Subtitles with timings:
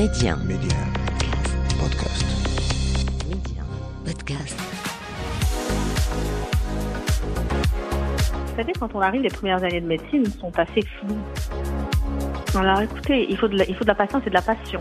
[0.00, 0.34] Média.
[0.46, 0.78] Média.
[1.78, 2.24] Podcast.
[3.28, 3.62] Média.
[4.06, 4.58] Podcast.
[8.32, 11.18] Vous savez, quand on arrive, les premières années de médecine sont assez floues.
[12.58, 14.80] Alors écoutez, il faut de la, il faut de la patience et de la passion.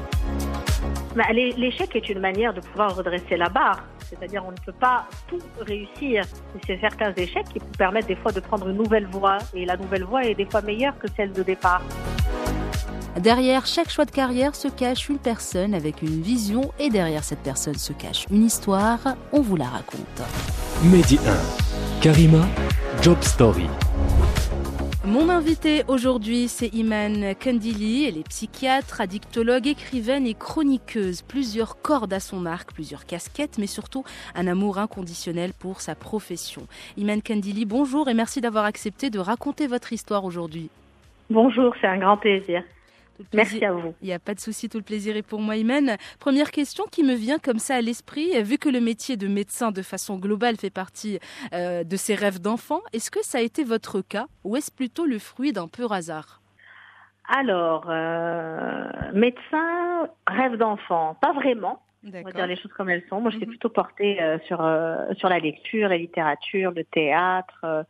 [1.18, 3.84] Mais l'é- L'échec est une manière de pouvoir redresser la barre.
[4.10, 6.24] C'est-à-dire, on ne peut pas tout réussir.
[6.66, 9.40] C'est certains échecs qui vous permettent des fois de prendre une nouvelle voie.
[9.54, 11.82] Et la nouvelle voie est des fois meilleure que celle de départ.
[13.20, 17.44] Derrière chaque choix de carrière se cache une personne avec une vision et derrière cette
[17.44, 19.00] personne se cache une histoire.
[19.34, 20.22] On vous la raconte.
[20.86, 22.02] Mehdi 1.
[22.02, 22.46] Karima,
[23.02, 23.68] Job Story.
[25.04, 28.06] Mon invité aujourd'hui, c'est Iman Kandili.
[28.06, 31.22] Elle est psychiatre, addictologue, écrivaine et chroniqueuse.
[31.22, 36.62] Plusieurs cordes à son arc, plusieurs casquettes, mais surtout un amour inconditionnel pour sa profession.
[36.96, 40.70] Iman Kandili, bonjour et merci d'avoir accepté de raconter votre histoire aujourd'hui.
[41.30, 42.64] Bonjour, c'est un grand plaisir.
[43.20, 43.94] Tout le Merci à vous.
[44.02, 45.98] Il n'y a pas de souci, tout le plaisir est pour moi, Iman.
[46.20, 49.72] Première question qui me vient comme ça à l'esprit, vu que le métier de médecin
[49.72, 51.20] de façon globale fait partie
[51.54, 55.06] euh, de ses rêves d'enfant, est-ce que ça a été votre cas ou est-ce plutôt
[55.06, 56.40] le fruit d'un pur hasard?
[57.28, 61.82] Alors, euh, médecin, rêve d'enfant, pas vraiment.
[62.06, 63.20] On va dire les choses comme elles sont.
[63.20, 63.50] Moi, j'étais Mhm.
[63.52, 64.58] plutôt portée euh, sur
[65.18, 67.86] sur la lecture, la littérature, le théâtre,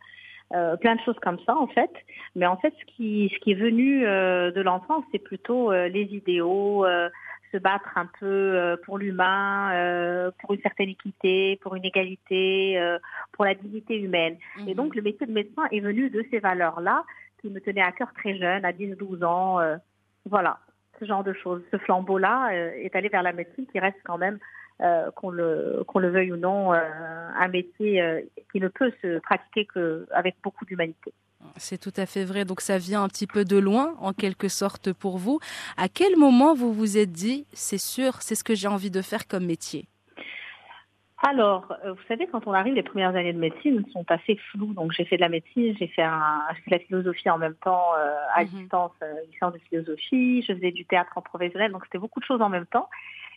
[0.53, 1.91] euh, plein de choses comme ça en fait.
[2.35, 5.87] Mais en fait, ce qui ce qui est venu euh, de l'enfance, c'est plutôt euh,
[5.87, 7.09] les idéaux, euh,
[7.51, 12.77] se battre un peu euh, pour l'humain, euh, pour une certaine équité, pour une égalité,
[12.79, 12.99] euh,
[13.31, 14.37] pour la dignité humaine.
[14.67, 17.03] Et donc, le métier de médecin est venu de ces valeurs-là
[17.41, 19.59] qui me tenaient à cœur très jeune, à 10-12 ans.
[19.59, 19.77] euh,
[20.25, 20.59] voilà,
[20.99, 21.63] ce genre de choses.
[21.71, 24.37] Ce flambeau-là euh, est allé vers la médecine qui reste quand même,
[24.81, 29.67] euh, qu'on le, veuille ou non, euh, un métier euh, qui ne peut se pratiquer
[29.73, 31.13] qu'avec beaucoup d'humanité.
[31.57, 32.45] C'est tout à fait vrai.
[32.45, 35.39] Donc ça vient un petit peu de loin, en quelque sorte, pour vous.
[35.77, 39.01] À quel moment vous vous êtes dit, c'est sûr, c'est ce que j'ai envie de
[39.01, 39.87] faire comme métier?
[41.21, 44.73] Alors, vous savez, quand on arrive, les premières années de médecine sont assez floues.
[44.73, 47.37] Donc, j'ai fait de la médecine, j'ai fait, un, j'ai fait de la philosophie en
[47.37, 48.49] même temps, euh, à Mhm.
[48.49, 50.41] distance, euh, licence de philosophie.
[50.43, 52.89] Je faisais du théâtre en professionnel, donc c'était beaucoup de choses en même temps.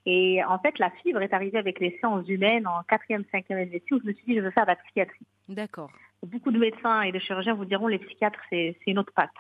[0.05, 3.97] Et en fait, la fibre est arrivée avec les sciences humaines en quatrième, cinquième médecine
[3.97, 5.27] où je me suis dit, je veux faire de la psychiatrie.
[5.49, 5.91] D'accord.
[6.25, 9.31] Beaucoup de médecins et de chirurgiens vous diront, les psychiatres, c'est, c'est une autre patte.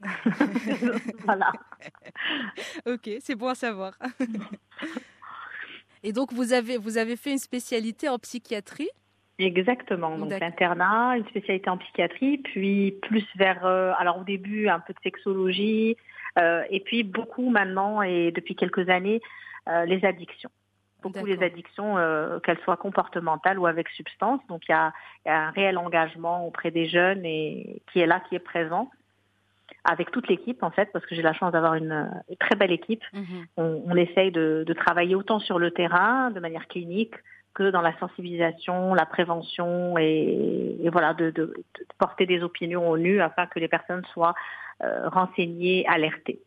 [1.24, 1.52] voilà.
[2.86, 3.94] Ok, c'est bon à savoir.
[6.04, 8.88] Et donc vous avez, vous avez fait une spécialité en psychiatrie?
[9.38, 10.16] Exactement.
[10.18, 14.92] Donc l'internat, une spécialité en psychiatrie, puis plus vers, euh, alors au début un peu
[14.92, 15.96] de sexologie,
[16.38, 19.20] euh, et puis beaucoup maintenant et depuis quelques années
[19.86, 20.50] les addictions.
[21.02, 24.40] Beaucoup les addictions, euh, qu'elles soient comportementales ou avec substance.
[24.48, 24.92] Donc il y a,
[25.26, 28.90] y a un réel engagement auprès des jeunes et qui est là, qui est présent
[29.84, 32.72] avec toute l'équipe en fait, parce que j'ai la chance d'avoir une, une très belle
[32.72, 33.04] équipe
[33.56, 37.14] on, on essaye de, de travailler autant sur le terrain, de manière clinique,
[37.54, 42.88] que dans la sensibilisation, la prévention et, et voilà, de, de- de porter des opinions
[42.90, 44.34] au nu afin que les personnes soient
[44.82, 46.40] euh, renseignées, alertées.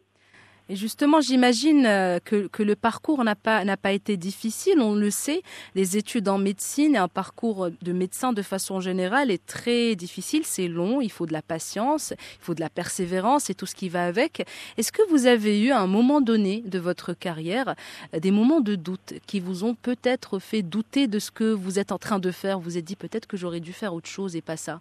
[0.69, 4.79] Et justement, j'imagine euh, que, que le parcours n'a pas, n'a pas été difficile.
[4.79, 5.41] On le sait,
[5.75, 10.45] les études en médecine et un parcours de médecin de façon générale est très difficile.
[10.45, 13.75] C'est long, il faut de la patience, il faut de la persévérance et tout ce
[13.75, 14.47] qui va avec.
[14.77, 17.75] Est-ce que vous avez eu à un moment donné de votre carrière
[18.13, 21.79] euh, des moments de doute qui vous ont peut-être fait douter de ce que vous
[21.79, 22.59] êtes en train de faire?
[22.59, 24.79] Vous vous êtes dit peut-être que j'aurais dû faire autre chose et pas ça.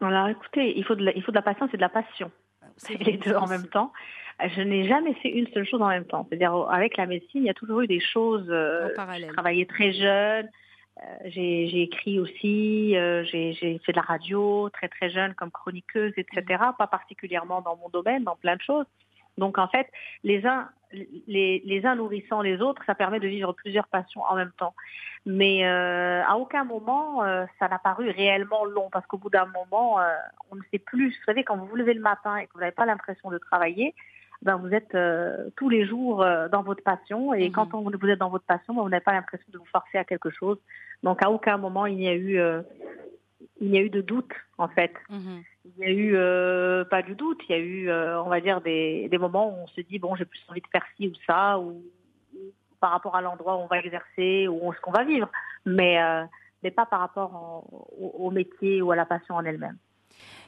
[0.00, 2.30] Alors écoutez, il faut de la, il faut de la patience et de la passion.
[2.76, 3.92] C'est les deux en même temps.
[4.40, 6.26] Je n'ai jamais fait une seule chose en même temps.
[6.28, 8.46] C'est-à-dire avec la médecine, il y a toujours eu des choses.
[8.50, 9.28] euh, En parallèle.
[9.28, 10.48] J'ai travaillé très jeune.
[11.02, 15.50] euh, j'ai écrit aussi, euh, j'ai j'ai fait de la radio très très jeune comme
[15.50, 16.62] chroniqueuse, etc.
[16.78, 18.86] Pas particulièrement dans mon domaine, dans plein de choses.
[19.38, 19.88] Donc en fait,
[20.22, 20.68] les uns,
[21.26, 24.74] les, les uns nourrissant les autres, ça permet de vivre plusieurs passions en même temps.
[25.26, 29.46] Mais euh, à aucun moment, euh, ça n'a paru réellement long, parce qu'au bout d'un
[29.46, 30.12] moment, euh,
[30.52, 31.08] on ne sait plus.
[31.10, 33.38] Vous savez, quand vous vous levez le matin et que vous n'avez pas l'impression de
[33.38, 33.94] travailler,
[34.44, 37.34] ben vous êtes euh, tous les jours euh, dans votre passion.
[37.34, 37.52] Et Mhm.
[37.52, 39.98] quand on, vous êtes dans votre passion, ben, vous n'avez pas l'impression de vous forcer
[39.98, 40.58] à quelque chose.
[41.02, 42.62] Donc à aucun moment il n'y a eu, euh,
[43.60, 44.92] il n'y a eu de doute en fait.
[45.08, 45.42] Mhm.
[45.66, 48.40] Il y a eu euh, pas du doute, il y a eu, euh, on va
[48.42, 51.08] dire, des, des moments où on se dit bon, j'ai plus envie de faire ci
[51.08, 51.82] ou ça, ou,
[52.34, 52.38] ou
[52.80, 55.30] par rapport à l'endroit où on va exercer ou ce qu'on va vivre,
[55.64, 56.24] mais euh,
[56.62, 57.64] mais pas par rapport en-
[57.98, 59.78] au, au métier ou à la passion en elle-même.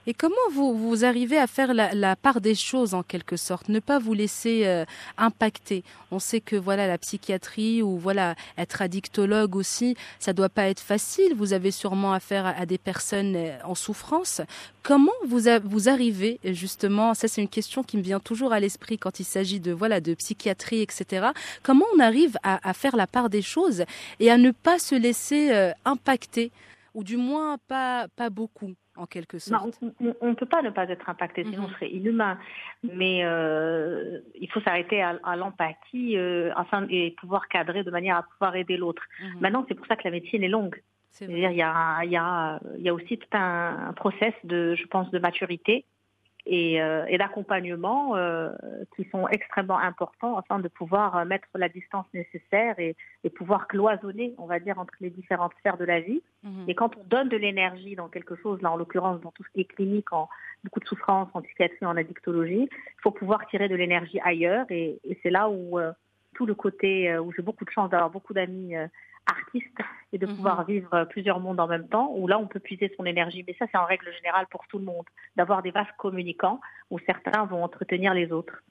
[0.08, 3.80] Et comment vous, vous arrivez à faire la, part des choses en quelque sorte, ne
[3.80, 4.84] pas vous laisser euh,
[5.18, 5.82] impacter?
[6.12, 10.80] On sait que voilà la psychiatrie ou voilà être addictologue aussi, ça doit pas être
[10.80, 11.34] facile.
[11.34, 14.40] Vous avez sûrement affaire à, des personnes euh, en souffrance.
[14.84, 18.98] Comment vous vous arrivez justement Ça c'est une question qui me vient toujours à l'esprit
[18.98, 21.28] quand il s'agit de voilà de psychiatrie etc.
[21.64, 23.84] Comment on arrive à, faire la part des choses
[24.20, 26.52] et à ne pas se laisser euh, impacter?
[26.94, 28.74] Ou du moins pas pas beaucoup?
[28.96, 29.80] En quelque sorte.
[30.20, 31.74] on ne peut pas ne pas être impacté, sinon on mhm.
[31.74, 32.38] serait inhumain.
[32.82, 38.22] Mais euh, il faut s'arrêter à, l'empathie euh, afin et pouvoir cadrer de manière à
[38.22, 39.02] pouvoir aider l'autre.
[39.20, 39.40] Mhm.
[39.40, 40.82] Maintenant, c'est pour ça que la médecine est longue.
[41.10, 43.92] C'est dire il y a, il y, a, il y a aussi tout un, un
[43.94, 45.86] process de, je pense, de maturité
[46.46, 48.50] et, euh, et d'accompagnement euh,
[48.94, 52.94] qui sont extrêmement importants afin de pouvoir euh, mettre la distance nécessaire et,
[53.24, 56.22] et, pouvoir cloisonner, on va dire, entre les différentes sphères de la vie.
[56.44, 56.64] Mhm.
[56.68, 59.48] Et quand on donne de l'énergie dans quelque chose, là en l'occurrence dans tout ce
[59.50, 60.28] qui est clinique, en
[60.62, 65.00] beaucoup de souffrance, en psychiatrie, en addictologie, il faut pouvoir tirer de l'énergie ailleurs et,
[65.04, 65.78] et c'est là où
[66.34, 68.74] tout le côté, où j'ai beaucoup de chance d'avoir beaucoup d'amis
[69.26, 69.78] artiste
[70.12, 70.66] et de pouvoir mhm.
[70.66, 73.44] vivre plusieurs mondes en même temps, où là on peut puiser son énergie.
[73.46, 75.04] Mais ça c'est en règle générale pour tout le monde,
[75.36, 78.62] d'avoir des vases communicants où certains vont entretenir les autres.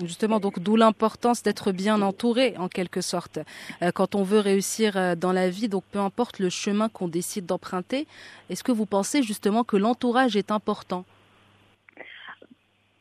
[0.00, 3.38] Justement, donc d'où l'importance d'être bien entouré en quelque sorte.
[3.82, 7.08] Euh, quand on veut réussir euh, dans la vie, donc peu importe le chemin qu'on
[7.08, 8.06] décide d'emprunter,
[8.48, 11.04] est-ce que vous pensez justement que l'entourage est important?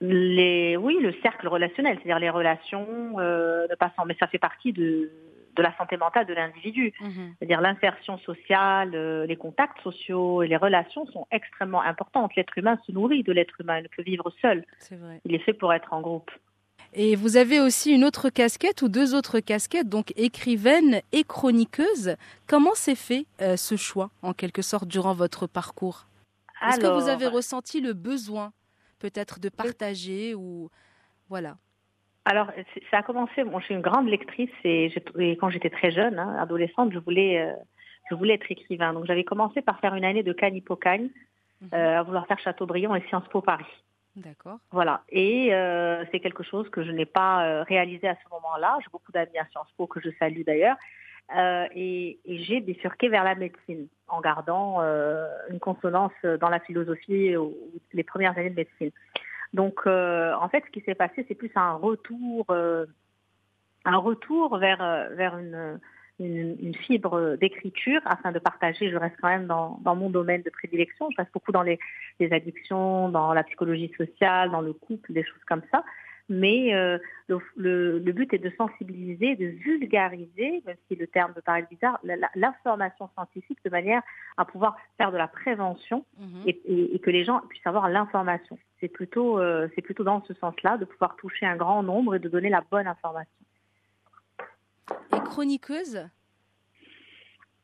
[0.02, 4.74] Les, oui, le cercle relationnel, c'est-à-dire les relations, euh, ne passant, mais ça fait partie
[4.74, 5.10] de,
[5.56, 6.94] de la santé mentale de l'individu.
[7.00, 7.36] Mhm.
[7.38, 12.36] C'est-à-dire l'insertion sociale, euh, les contacts sociaux et les relations sont extrêmement importantes.
[12.36, 14.66] L'être humain se nourrit de l'être humain, il ne peut vivre seul.
[15.26, 16.32] Il est fait pour être en groupe.
[16.94, 22.18] Et vous avez aussi une autre casquette ou deux autres casquettes, donc écrivaine et chroniqueuse.
[22.48, 26.08] Comment s'est fait euh, ce choix, en quelque sorte, durant votre parcours?
[26.68, 28.52] Est-ce que vous avez ressenti le besoin,
[29.00, 30.70] peut-être, de partager ou
[31.30, 31.58] voilà?
[32.26, 32.52] Alors,
[32.92, 33.44] ça a commencé.
[33.44, 34.94] Bon, je suis une grande lectrice et,
[35.40, 37.54] quand j'étais très jeune, hein, adolescente, je voulais, euh,
[38.10, 38.94] je voulais être écrivain.
[38.94, 41.10] Donc, j'avais commencé par faire une année de Cagne Hippocagne,
[41.62, 41.70] mhm.
[41.74, 43.66] euh, à vouloir faire Châteaubriand et Sciences Po Paris.
[44.16, 44.60] D'accord.
[44.72, 45.02] Voilà.
[45.10, 48.78] Et euh, c'est quelque chose que je n'ai pas réalisé à ce moment-là.
[48.82, 50.76] J'ai beaucoup d'amis à Sciences Po que je salue d'ailleurs.
[51.74, 54.82] et, et j'ai bifurqué vers la médecine en gardant
[55.50, 57.56] une consonance dans la philosophie ou
[57.94, 58.92] les premières années de médecine.
[59.54, 62.86] Donc, euh, en fait, ce qui s'est passé, c'est plus un retour, euh,
[63.86, 65.80] un retour vers euh, vers une,
[66.20, 68.90] une, une fibre d'écriture afin de partager.
[68.90, 71.10] Je reste quand même dans, dans mon domaine de prédilection.
[71.12, 71.80] Je reste beaucoup dans les,
[72.20, 75.84] les addictions, dans la psychologie sociale, dans le couple, des choses comme ça
[76.32, 76.98] mais euh,
[77.28, 82.00] le, le, but est de sensibiliser, de vulgariser, même si le terme peut paraître bizarre,
[82.36, 84.02] l'information scientifique de manière
[84.38, 86.44] à pouvoir faire de la prévention mhm.
[86.48, 88.58] et, et, que les gens puissent avoir l'information.
[88.80, 92.20] C'est plutôt, euh, c'est plutôt dans ce sens-là, de pouvoir toucher un grand nombre et
[92.20, 93.32] de donner la bonne information.
[95.14, 96.08] Et chroniqueuse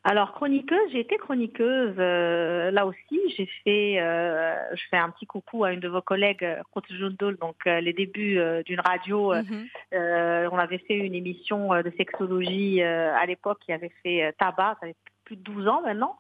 [0.09, 3.19] alors chroniqueuse, j'ai été chroniqueuse euh, là aussi.
[3.36, 7.65] J'ai fait, euh, je fais un petit coucou à une de vos collègues, euh, donc
[7.65, 9.33] les débuts d'une radio.
[9.33, 9.68] Mhm.
[9.92, 14.95] on avait fait une émission de sexologie à l'époque qui avait fait tabac, ça avait
[15.25, 16.18] plus de 12 ans maintenant.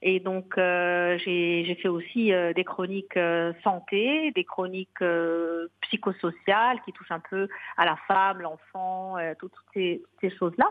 [0.00, 3.18] Et donc j'ai fait aussi des chroniques
[3.64, 5.02] santé, des chroniques
[5.80, 10.70] psychosociales qui touchent un peu à la femme, l'enfant, toutes ces choses-là.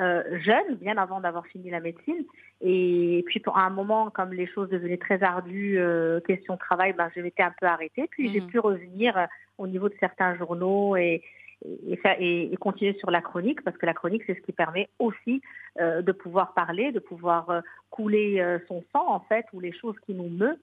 [0.00, 2.24] Euh, jeune, bien avant d'avoir fini la médecine.
[2.60, 7.08] Et puis pour un moment, comme les choses devenaient très ardues, euh, question travail, ben,
[7.14, 8.06] je m'étais un peu arrêtée.
[8.10, 8.48] Puis j'ai mhm.
[8.48, 9.26] pu revenir euh,
[9.58, 11.22] au niveau de certains journaux et,
[11.64, 14.88] et, et, et, continuer sur la chronique, parce que la chronique, c'est ce qui permet
[14.98, 15.40] aussi
[15.80, 20.14] euh, de pouvoir parler, de pouvoir couler son sang, en fait, ou les choses qui
[20.14, 20.58] nous meuvent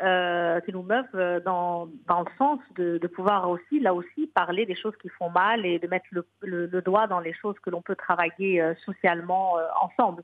[0.00, 4.64] euh, qui nous meuvent euh, dans, dans le sens de, pouvoir aussi, là aussi, parler
[4.64, 6.06] des choses qui font mal et de mettre
[6.40, 10.22] le, doigt dans les choses que l'on peut travailler euh, socialement euh, ensemble,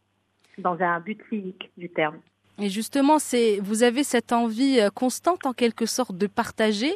[0.59, 2.19] dans un but civique du terme.
[2.61, 6.95] Et justement, c'est vous avez cette envie constante en quelque sorte de partager.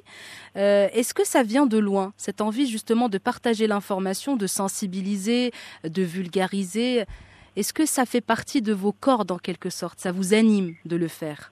[0.55, 5.51] Est-ce que ça vient de loin, cette envie justement de partager l'information, de sensibiliser,
[5.83, 7.07] de vulgariser?
[7.57, 9.99] Est-ce que ça fait partie de vos cordes en quelque sorte?
[9.99, 11.51] Ça vous anime de le faire?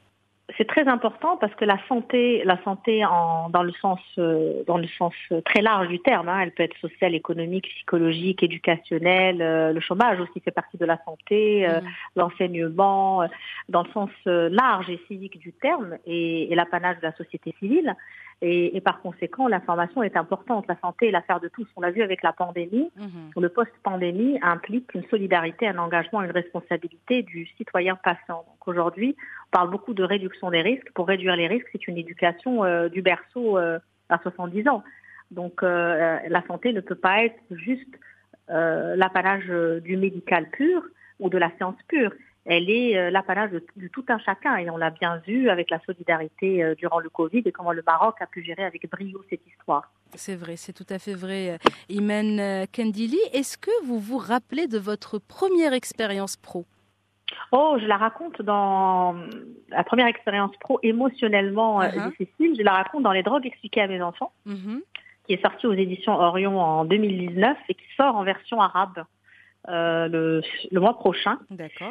[0.57, 4.79] C'est très important parce que la santé, la santé en, dans le sens euh, dans
[4.79, 5.13] le sens
[5.45, 9.43] très large du terme, hein, elle peut être sociale, économique, psychologique, éducationnelle.
[9.43, 11.85] Euh, le chômage aussi fait partie de la santé, euh, mmh.
[12.15, 13.29] l'enseignement,
[13.69, 17.97] dans le sens large et civique du terme et, et l'apanage de la société civile.
[18.43, 20.67] Et, et par conséquent, l'information est importante.
[20.69, 21.67] La santé est l'affaire de tous.
[21.77, 22.91] On l'a vu avec la pandémie.
[22.97, 23.31] Mhm.
[23.43, 28.45] Le post-pandémie implique une solidarité, un engagement, une responsabilité du citoyen patient.
[28.47, 29.17] Donc aujourd'hui,
[29.47, 30.93] on parle beaucoup de réduction des risques.
[30.93, 33.79] Pour réduire les risques, c'est une éducation euh, du berceau euh,
[34.11, 34.85] à 70 ans.
[35.31, 37.89] Donc euh, la santé ne peut pas être juste
[38.49, 39.49] l'apanage
[39.83, 40.85] du médical pur
[41.19, 42.13] ou de la science pure.
[42.49, 45.69] Elle est euh, l'apanage de, de tout un chacun et on l'a bien vu avec
[45.71, 49.23] la solidarité euh, durant le Covid et comment le Maroc a pu gérer avec brio
[49.29, 49.91] cette histoire.
[50.15, 51.59] C'est vrai, c'est tout à fait vrai.
[51.89, 56.65] Imen euh, Kendili, est-ce que vous vous rappelez de votre première expérience pro?
[57.51, 59.17] Oh, je la raconte dans
[59.71, 62.09] la première expérience pro émotionnellement Uh-huh.
[62.11, 62.55] difficile.
[62.57, 64.81] Je la raconte dans Les drogues expliquées à mes enfants, Mhm.
[65.27, 69.05] qui est sorti aux éditions Orion en 2019 et qui sort en version arabe
[69.69, 71.39] euh, le, le mois prochain.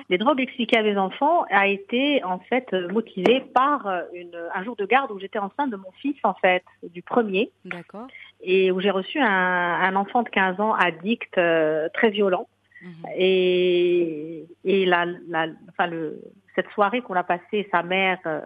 [0.09, 4.37] Les drogues expliquées à mes enfants a été en fait euh, motivée par euh, une,
[4.53, 8.07] un jour de garde où j'étais enceinte de mon fils en fait, du premier, D'accord.
[8.41, 12.47] et où j'ai reçu un, un enfant de 15 ans addict euh, très violent.
[12.81, 12.91] Mhm.
[13.17, 16.21] Et, et la, la, enfin le,
[16.55, 18.41] cette soirée qu'on a passée, sa mère, euh,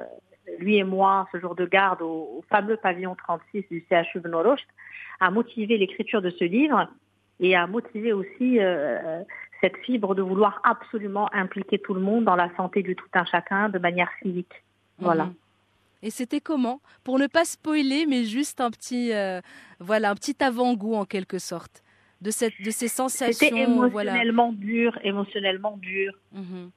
[0.58, 4.66] lui et moi, ce jour de garde au, au fameux pavillon 36 du CHU Benorocht,
[5.20, 6.88] a motivé l'écriture de ce livre
[7.40, 9.22] et a motivé aussi euh,
[9.62, 13.26] cette fibre de vouloir absolument impliquer tout le monde dans la santé du tout un
[13.26, 14.54] chacun de manière civique.
[15.00, 15.26] Voilà.
[15.26, 15.34] Mhm.
[16.02, 16.80] Et c'était comment?
[17.04, 19.42] Pour ne pas spoiler, mais juste un petit, euh,
[19.80, 21.84] voilà, un petit avant-goût en quelque sorte
[22.22, 23.34] de cette, de ces sensations.
[23.50, 24.12] C'était voilà.
[24.12, 26.14] émotionnellement dur, émotionnellement dur.
[26.34, 26.72] Mhm.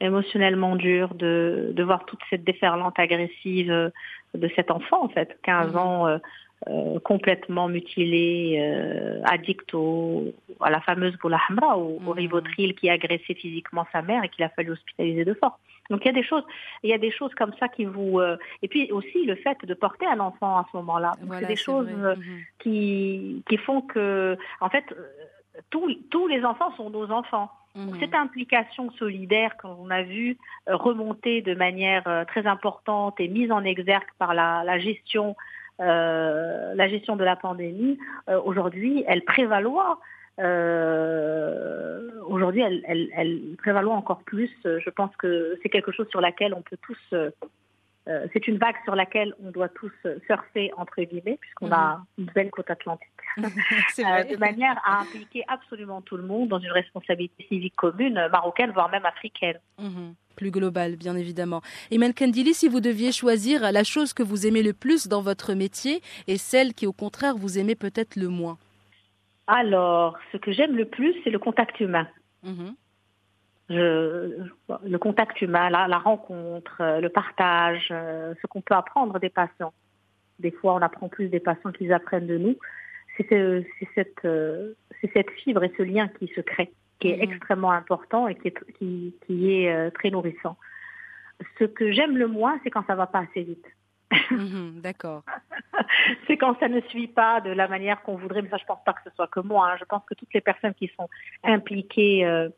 [0.00, 3.90] émotionnellement dur de, de voir toute cette déferlante agressive euh,
[4.34, 5.76] de cet enfant, en fait, 15 Mhm.
[5.78, 6.18] ans, euh,
[6.66, 10.24] euh, complètement mutilé, euh, addict au,
[10.60, 12.08] à la fameuse Boula Hamra, au, au Mhm.
[12.10, 15.54] Rivotril, qui agressait physiquement sa mère et qu'il a fallu hospitaliser de force.
[15.88, 16.42] Donc il y a des choses,
[16.82, 19.56] il y a des choses comme ça qui vous, euh, et puis aussi le fait
[19.64, 21.12] de porter un enfant à ce moment-là.
[21.22, 22.40] Voilà, c'est des choses euh, Mhm.
[22.58, 25.06] qui, qui font que, en fait, euh,
[25.70, 27.50] tous, tous les enfants sont nos enfants.
[27.74, 28.00] Donc, Mhm.
[28.00, 30.36] Cette implication solidaire qu'on a vu
[30.68, 35.36] euh, remonter de manière très importante et mise en exergue par la, la gestion,
[35.78, 40.00] la gestion de la pandémie, euh, aujourd'hui, elle prévaloir.
[40.38, 44.50] euh, aujourd'hui, elle, elle, elle prévaloir encore plus.
[44.66, 46.98] Euh, Je pense que c'est quelque chose sur laquelle on peut tous.
[47.12, 47.30] euh,
[48.08, 52.00] euh, c'est une vague sur laquelle on doit tous euh, surfer entre guillemets, puisqu'on a
[52.16, 53.08] une belle côte atlantique.
[53.98, 58.28] Euh, de manière à impliquer absolument tout le monde dans une responsabilité civique commune, euh,
[58.28, 59.58] marocaine, voire même africaine.
[59.78, 60.14] Mhm.
[60.38, 61.62] Plus global, bien évidemment.
[61.90, 65.52] Iman Kandili, si vous deviez choisir la chose que vous aimez le plus dans votre
[65.52, 68.56] métier et celle qui, au contraire, vous aimez peut-être le moins?
[69.48, 72.06] Alors, ce que j'aime le plus, c'est le contact humain.
[72.44, 72.74] Mhm.
[73.70, 74.30] Je-
[74.86, 79.30] le contact humain, la, la rencontre, euh, le partage, euh, ce qu'on peut apprendre des
[79.30, 79.72] patients.
[80.38, 82.56] Des fois, on apprend plus des patients qu'ils apprennent de nous.
[83.16, 87.08] C'est ce- c'est cette, euh, c'est cette fibre et ce lien qui se crée, qui
[87.10, 87.22] est Mhm.
[87.32, 90.56] extrêmement important et qui est, qui, qui est euh, très nourrissant.
[91.58, 93.64] Ce que j'aime le moins, c'est quand ça va pas assez vite.
[94.30, 94.80] Mhm.
[94.80, 95.22] D'accord.
[96.26, 98.82] c'est quand ça ne suit pas de la manière qu'on voudrait, mais ça je pense
[98.84, 99.70] pas que ce soit que moi.
[99.70, 99.76] hein.
[99.78, 101.08] Je pense que toutes les personnes qui sont
[101.44, 102.48] impliquées euh,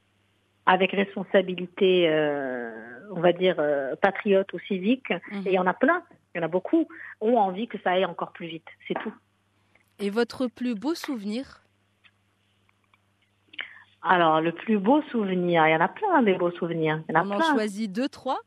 [0.67, 2.71] avec responsabilité, euh,
[3.11, 5.43] on va dire euh, patriote ou civique, Mhm.
[5.47, 6.03] et il y en a plein,
[6.35, 6.87] il y en a beaucoup,
[7.21, 8.69] ont envie que ça aille encore plus vite.
[8.87, 9.13] C'est tout.
[9.99, 11.63] Et votre plus beau souvenir?
[14.03, 17.01] Alors le plus beau souvenir, il y en a plein des beaux souvenirs.
[17.09, 18.39] Il y en a On en choisit deux, trois?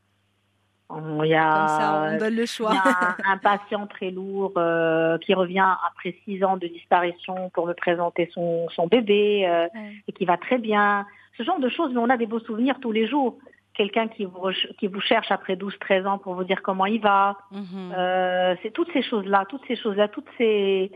[0.95, 2.73] Il y a, Comme ça, on donne le Il choix.
[2.73, 7.65] y a un, patient très lourd euh, qui revient après six ans de disparition pour
[7.65, 9.93] me présenter son, son bébé euh, Ouais.
[10.07, 11.05] et qui va très bien.
[11.37, 13.37] Ce genre de choses, mais on a des beaux souvenirs tous les jours.
[13.73, 17.37] Quelqu'un qui vous, qui vous cherche après 12-13 ans pour vous dire comment il va.
[17.51, 17.91] Mhm.
[17.97, 20.91] Euh, c'est toutes ces choses-là, toutes ces choses-là, toutes ces...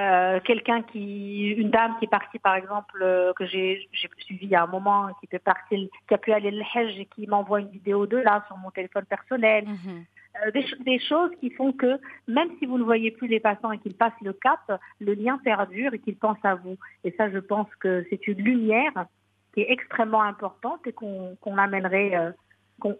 [0.00, 3.88] euh, quelqu'un qui, une dame qui est partie par exemple euh, que j'ai
[4.18, 6.98] suivi il y a un moment, qui fait partie, qui a pu aller le Hajj
[6.98, 9.64] et qui m'envoie une vidéo de là sur mon téléphone personnel.
[9.66, 10.04] Mhm.
[10.46, 13.40] Euh, des, ch- des choses qui font que même si vous ne voyez plus les
[13.40, 14.60] patients et qu'ils passent le cap,
[15.00, 16.76] le lien perdure et qu'ils pensent à vous.
[17.02, 19.06] Et ça, je pense que c'est une lumière
[19.52, 22.32] qui est extrêmement importante et qu'on qu'on amènerait,
[22.80, 22.96] qu'on-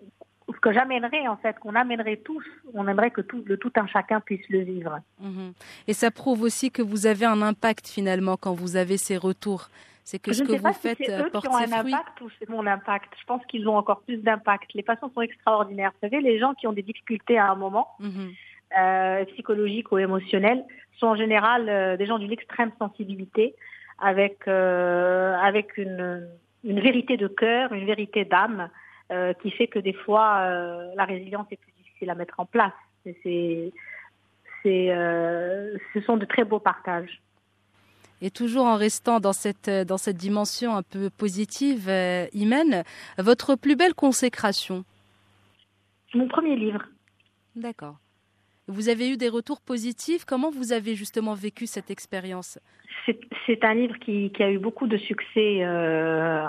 [0.54, 3.86] ce que j'amènerais en fait, qu'on amènerait tous, on aimerait que tout, le tout un
[3.86, 4.98] chacun puisse le vivre.
[5.20, 5.52] Mhm.
[5.86, 9.68] Et ça prouve aussi que vous avez un impact finalement quand vous avez ces retours.
[10.04, 11.72] C'est que je ce que vous si faites c'est euh, eux porte qui ont un
[11.72, 13.12] impact ou c'est mon impact.
[13.20, 14.72] Je pense qu'ils ont encore plus d'impact.
[14.74, 15.92] Les patients sont extraordinaires.
[15.92, 18.32] Vous savez, les gens qui ont des difficultés à un moment, Mhm.
[18.78, 20.64] euh, psychologiques ou émotionnels
[20.98, 23.54] sont en général euh, des gens d'une extrême sensibilité,
[24.00, 26.26] avec euh, avec une,
[26.64, 28.68] une vérité de cœur, une vérité d'âme,
[29.10, 32.46] euh, qui fait que des fois euh, la résilience est plus difficile à mettre en
[32.46, 32.72] place.
[33.04, 33.72] C'est
[34.62, 37.22] c'est, euh, ce sont de très beaux partages.
[38.20, 41.88] Et toujours en restant dans cette, dans cette dimension un peu positive,
[42.34, 42.84] Imen,
[43.16, 44.84] votre plus belle consécration?
[46.12, 46.82] Mon premier livre.
[47.56, 47.96] D'accord.
[48.70, 50.24] Vous avez eu des retours positifs?
[50.24, 52.58] Comment vous avez justement vécu cette expérience?
[53.46, 56.46] C'est un livre qui, qui, a eu beaucoup de succès euh,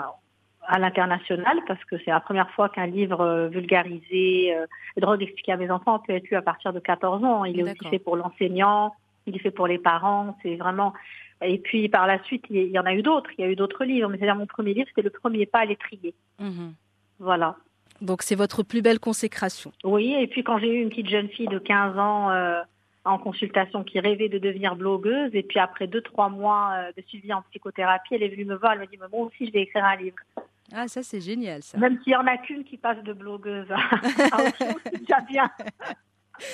[0.66, 4.66] à l'international parce que c'est la première fois qu'un livre euh, vulgarisé, euh,
[4.96, 7.44] drogue expliqué à mes enfants peut être lu à partir de 14 ans.
[7.44, 8.94] Il est aussi fait pour l'enseignant,
[9.26, 10.36] il est fait pour les parents.
[10.42, 10.92] C'est vraiment.
[11.42, 13.30] Et puis par la suite, il y en a eu d'autres.
[13.36, 15.60] Il y a eu d'autres livres, mais c'est-à-dire mon premier livre, c'était le premier pas
[15.60, 16.14] à l'étrier.
[16.38, 16.70] Mmh.
[17.18, 17.56] Voilà.
[18.00, 19.72] Donc c'est votre plus belle consécration.
[19.84, 22.60] Oui, et puis quand j'ai eu une petite jeune fille de 15 ans euh,
[23.04, 27.02] en consultation qui rêvait de devenir blogueuse, et puis après deux, trois mois euh, de
[27.06, 29.62] suivi en psychothérapie, elle est venue me voir, elle m'a dit, moi aussi je vais
[29.62, 30.16] écrire un livre.
[30.74, 31.78] Ah, ça c'est génial ça.
[31.78, 33.78] Même s'il n'y en a qu'une qui passe de blogueuse à,
[34.58, 35.50] c'est déjà bien.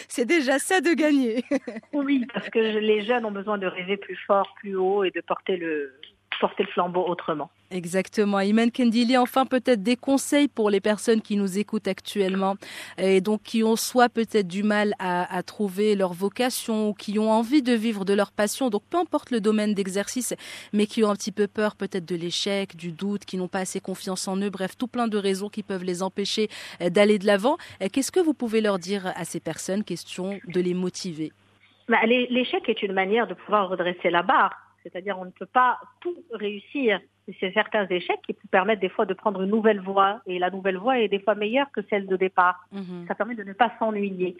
[0.09, 1.45] C'est déjà ça de gagner.
[1.95, 5.21] oui, parce que les jeunes ont besoin de rêver plus fort, plus haut et de
[5.23, 5.95] porter le,
[6.39, 7.51] porter le flambeau autrement.
[7.71, 8.41] Exactement.
[8.41, 12.57] Imen Kendili, enfin peut-être des conseils pour les personnes qui nous écoutent actuellement
[12.97, 17.19] et donc qui ont soit peut-être du mal à, à, trouver leur vocation ou qui
[17.19, 20.35] ont envie de vivre de leur passion, donc peu importe le domaine d'exercice,
[20.73, 23.61] mais qui ont un petit peu peur peut-être de l'échec, du doute, qui n'ont pas
[23.61, 26.49] assez confiance en eux, bref, tout plein de raisons qui peuvent les empêcher
[26.81, 27.59] euh, d'aller de l'avant.
[27.83, 29.85] Euh, qu'est-ce que vous pouvez leur dire à ces personnes?
[29.85, 31.33] Question de les motiver.
[31.89, 35.79] Bah, l'échec est une manière de pouvoir redresser la barre c'est-à-dire on ne peut pas
[36.01, 37.01] tout réussir.
[37.41, 40.79] C'est certains échecs qui permettent des fois de prendre une nouvelle voie et la nouvelle
[40.79, 42.67] voie est des fois meilleure que celle de départ.
[42.73, 43.05] Mhm.
[43.07, 44.37] Ça permet de ne pas s'ennuyer.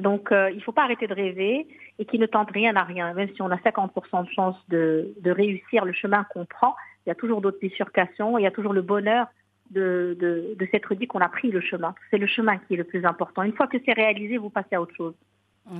[0.00, 2.82] Donc euh, il ne faut pas arrêter de rêver et qui ne tente rien à
[2.82, 3.14] rien.
[3.14, 6.74] Même si on a 50% de chance de, réussir le chemin qu'on prend,
[7.06, 9.26] il y a toujours d'autres bifurcations, il y a toujours le bonheur
[9.70, 11.94] de, de, de s'être dit qu'on a pris le chemin.
[12.10, 13.42] C'est le chemin qui est le plus important.
[13.42, 15.14] Une fois que c'est réalisé, vous passez à autre chose.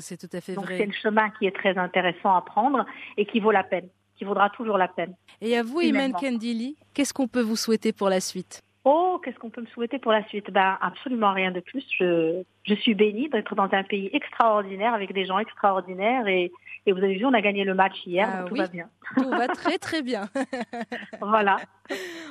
[0.00, 0.78] C'est tout à fait Donc vrai.
[0.78, 3.88] C'est le chemin qui est très intéressant à prendre et qui vaut la peine
[4.24, 5.14] qui vaudra toujours la peine.
[5.40, 8.62] Et à vous, Iman Kendili, qu'est-ce qu'on peut vous souhaiter pour la suite?
[8.86, 10.50] Oh, qu'est-ce qu'on peut me souhaiter pour la suite?
[10.50, 11.82] Ben absolument rien de plus.
[11.98, 16.52] Je, je suis bénie d'être dans un pays extraordinaire avec des gens extraordinaires et,
[16.84, 18.90] et vous avez vu, on a gagné le match hier, ah, tout va bien.
[19.16, 20.28] Tout va très très bien.
[21.22, 21.56] voilà.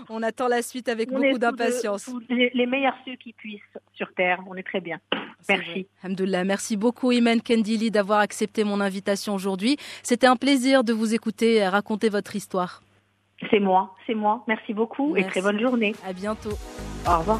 [0.10, 2.12] On attend la suite avec beaucoup d'impatience.
[2.30, 3.62] Les, les meilleurs ceux qui puissent
[3.94, 5.00] sur Terre, on est très bien.
[5.50, 5.88] Merci.
[6.04, 9.78] Hamdoullah, merci beaucoup Iman Kendili d'avoir accepté mon invitation aujourd'hui.
[10.04, 12.82] C'était un plaisir de vous écouter raconter votre histoire.
[13.50, 14.44] C'est moi, c'est moi.
[14.48, 15.94] Merci beaucoup et très bonne journée.
[16.06, 16.58] À bientôt.
[17.08, 17.40] Au revoir.